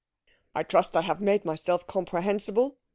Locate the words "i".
0.55-0.63, 0.97-1.01